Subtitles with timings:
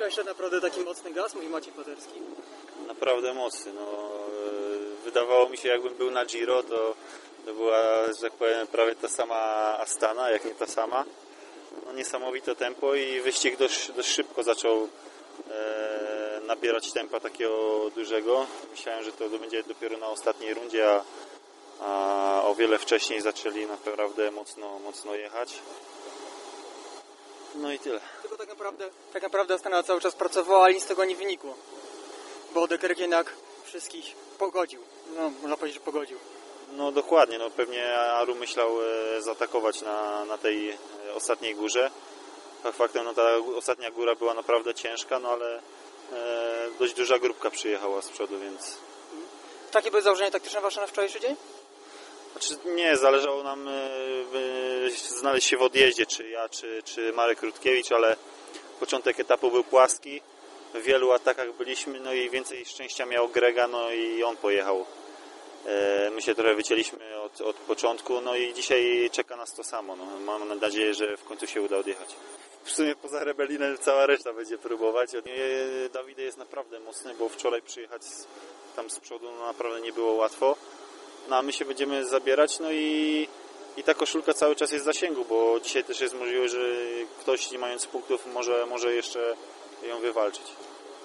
[0.00, 2.20] Wczoraj szedł naprawdę taki mocny gaz, mówi Maciej Paderski.
[2.86, 3.72] Naprawdę mocny.
[3.72, 6.94] No, e, wydawało mi się, jakbym był na Giro, to,
[7.46, 9.36] to była, że tak powiem, prawie ta sama
[9.78, 11.04] Astana, jak nie ta sama.
[11.86, 14.88] No, niesamowite tempo i wyścig dość, dość szybko zaczął
[15.50, 18.46] e, nabierać tempa takiego dużego.
[18.70, 21.02] Myślałem, że to będzie dopiero na ostatniej rundzie, a,
[21.80, 25.54] a o wiele wcześniej zaczęli naprawdę mocno, mocno jechać.
[27.54, 28.00] No i tyle.
[28.22, 31.54] Tylko tak naprawdę, tak naprawdę Astana cały czas pracowała, ale nic z tego nie wynikło.
[32.54, 33.32] Bo Dekerk jednak
[33.64, 34.80] wszystkich pogodził.
[35.16, 36.18] No, można powiedzieć, że pogodził.
[36.72, 40.76] No dokładnie, no pewnie Aru myślał e, zaatakować na, na tej e,
[41.14, 41.90] ostatniej górze.
[42.62, 43.22] Fakt Faktem, no ta
[43.56, 45.56] ostatnia góra była naprawdę ciężka, no ale
[46.12, 48.76] e, dość duża grupka przyjechała z przodu, więc
[49.70, 51.36] Takie były założenia taktyczne wasze na wczorajszy dzień?
[52.32, 53.72] znaczy nie, zależało nam e,
[55.20, 58.16] znaleźć się w odjeździe, czy ja, czy, czy Marek Rutkiewicz, ale
[58.80, 60.20] początek etapu był płaski,
[60.74, 64.86] w wielu atakach byliśmy, no i więcej szczęścia miał Grega, no i on pojechał.
[65.66, 69.96] E, My się trochę wycięliśmy od, od początku, no i dzisiaj czeka nas to samo.
[69.96, 72.08] No, mam nadzieję, że w końcu się uda odjechać.
[72.64, 75.14] W sumie poza Rebelinem cała reszta będzie próbować.
[75.14, 75.22] E,
[75.92, 78.02] Dawid jest naprawdę mocny, bo wczoraj przyjechać
[78.76, 80.56] tam z przodu no, naprawdę nie było łatwo.
[81.28, 83.28] No a my się będziemy zabierać, no i,
[83.76, 86.58] i ta koszulka cały czas jest w zasięgu, bo dzisiaj też jest możliwość, że
[87.20, 89.36] ktoś nie mając punktów może, może jeszcze
[89.82, 90.42] ją wywalczyć.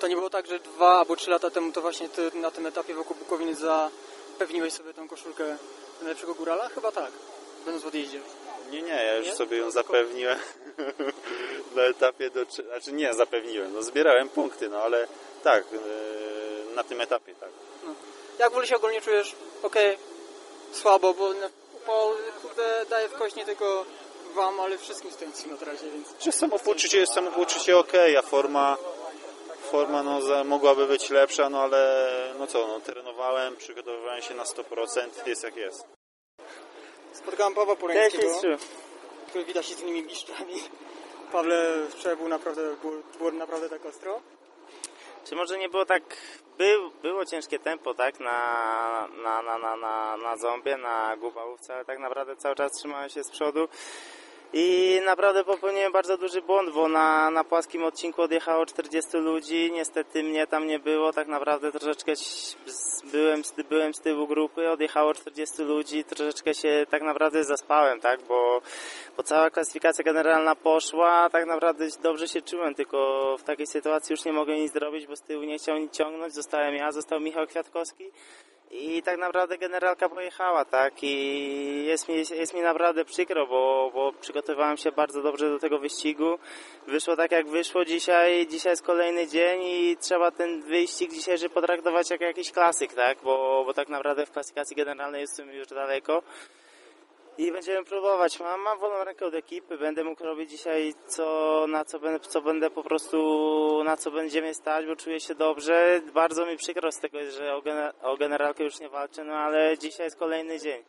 [0.00, 2.66] To nie było tak, że dwa albo trzy lata temu to właśnie ty na tym
[2.66, 5.56] etapie wokół Bukowiny zapewniłeś sobie tą koszulkę
[6.00, 6.68] najlepszego górala?
[6.68, 7.10] Chyba tak,
[7.64, 8.20] będąc w odjeździe.
[8.70, 9.34] Nie, nie, ja już Nie?
[9.34, 10.38] sobie ją zapewniłem
[11.76, 12.44] na etapie do...
[12.44, 15.08] Znaczy nie, zapewniłem, no zbierałem punkty, no ale
[15.44, 17.48] tak, yy, na tym etapie tak.
[18.38, 19.34] Jak w ogóle się ogólnie czujesz?
[19.62, 19.98] Okej,
[20.72, 21.34] słabo, bo
[22.42, 23.84] kurde, daje w kość nie tylko
[24.34, 28.76] wam, ale wszystkim stojącym na trasie, więc Że samopoczucie jest samopoczucie ok, a forma,
[29.70, 32.06] forma no, za, mogłaby być lepsza, no ale
[32.38, 35.84] no co, no, trenowałem, przygotowywałem się na 100%, jest jak jest.
[37.12, 38.40] spotkałem Pawła Porańskiego,
[39.28, 40.54] który widać się z innymi bliszczami.
[41.32, 44.20] Pawle, wczoraj był naprawdę, było, było naprawdę tak ostro.
[45.30, 46.02] Czy może nie było tak,
[46.58, 51.84] był, było ciężkie tempo, tak, na, na, na, na, na, na zombie, na głupałówce, ale
[51.84, 53.68] tak naprawdę cały czas trzymałem się z przodu
[54.52, 60.22] i naprawdę popełniłem bardzo duży błąd, bo na, na płaskim odcinku odjechało 40 ludzi, niestety
[60.22, 62.12] mnie tam nie było, tak naprawdę troszeczkę
[63.12, 68.62] byłem, byłem z tyłu grupy, odjechało 40 ludzi, troszeczkę się tak naprawdę zaspałem, tak, bo,
[69.16, 74.24] bo cała klasyfikacja generalna poszła, tak naprawdę dobrze się czułem, tylko w takiej sytuacji już
[74.24, 77.46] nie mogłem nic zrobić, bo z tyłu nie chciał nic ciągnąć, zostałem ja, został Michał
[77.46, 78.10] Kwiatkowski
[78.70, 84.12] i tak naprawdę generalka pojechała, tak, i jest mi, jest mi naprawdę przykro, bo, bo
[84.20, 86.38] przygotowałem się bardzo dobrze do tego wyścigu,
[86.86, 92.10] wyszło tak jak wyszło dzisiaj, dzisiaj jest kolejny dzień i trzeba ten wyścig dzisiejszy potraktować
[92.10, 96.22] jak jakiś klasyk, tak, bo, bo tak naprawdę w klasyfikacji generalnej jestem już daleko,
[97.38, 98.40] i będziemy próbować.
[98.40, 102.40] Mam, mam wolną rękę od ekipy, będę mógł robić dzisiaj co, na co będę, co
[102.40, 106.00] będę po prostu, na co będziemy stać, bo czuję się dobrze.
[106.14, 109.78] Bardzo mi przykro z tego, że o, gener- o generalkę już nie walczę, no ale
[109.78, 110.84] dzisiaj jest kolejny dzień.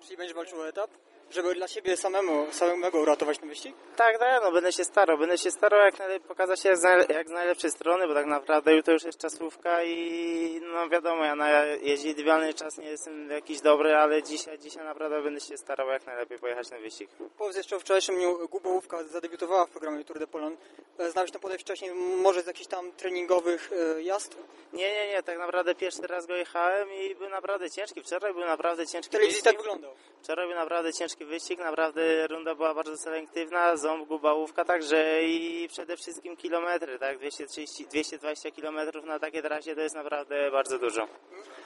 [0.00, 0.90] Czyli będziesz walczył o etap,
[1.30, 3.74] żeby dla siebie samemu, samego uratować ten wyścig?
[3.96, 7.28] Tak, tak, no będę się starał, będę się starał jak, najlepiej pokazać się jak jak
[7.28, 11.64] z najlepszej strony, bo tak naprawdę jutro już jest czasówka i no wiadomo, ja na
[11.64, 16.38] jeździwialny czas nie jestem jakiś dobry, ale dzisiaj, dzisiaj naprawdę będę się starał jak najlepiej
[16.38, 17.10] pojechać na wyścig.
[17.38, 20.56] Powiedz jeszcze o wczorajszym dniu Gubołówka zadebiutowała w programie Tour de Polon.
[20.98, 24.36] E, Znałeś to podejść wcześniej, może z jakichś tam treningowych e, jazd?
[24.72, 28.02] Nie, nie, nie, tak naprawdę pierwszy raz go jechałem i był naprawdę ciężki.
[28.02, 29.94] Wczoraj był naprawdę ciężki telewizji tak wyglądał.
[30.22, 35.96] Wczoraj był naprawdę ciężki wyścig, naprawdę runda była bardzo selektywna, ząb, gubałówka, także i przede
[35.96, 41.08] wszystkim kilometry, tak, 230, 220 kilometrów na takiej trasie to jest naprawdę bardzo dużo.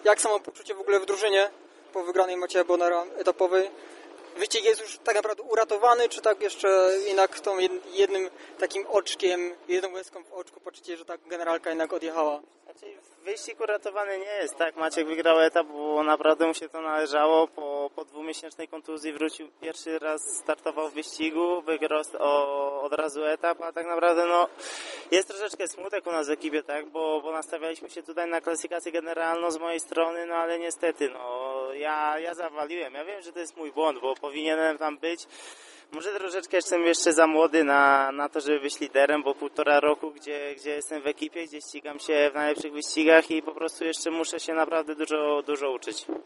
[0.05, 1.51] Jak samo poczucie w ogóle w drużynie
[1.93, 3.71] po wygranej Macieja Bonara etapowej?
[4.37, 6.69] Wyścig jest już tak naprawdę uratowany, czy tak jeszcze
[7.07, 11.93] jednak tą jed- jednym takim oczkiem, jedną łezką w oczku poczucie, że tak generalka jednak
[11.93, 12.41] odjechała?
[12.73, 17.49] Znaczy, wyścig uratowany nie jest, tak, Maciek wygrał etap, bo naprawdę mu się to należało,
[17.49, 23.63] po, po dwumiesięcznej kontuzji wrócił, pierwszy raz startował w wyścigu, wygrał o, od razu etap,
[23.63, 24.49] a tak naprawdę no,
[25.11, 28.93] jest troszeczkę smutek u nas w ekipie, tak, bo, bo nastawialiśmy się tutaj na klasyfikację
[28.93, 31.42] generalną z mojej strony, no ale niestety, no,
[31.75, 35.27] ja, ja zawaliłem, ja wiem, że to jest mój błąd, bo powinienem tam być,
[35.93, 40.11] może troszeczkę jestem jeszcze za młody na, na to, żeby być liderem, bo półtora roku,
[40.11, 44.11] gdzie, gdzie jestem w ekipie, gdzie ścigam się w najlepszych wyścigach i po prostu jeszcze
[44.11, 46.07] muszę się naprawdę dużo, dużo uczyć.